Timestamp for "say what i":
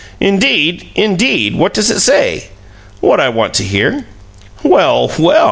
1.99-3.29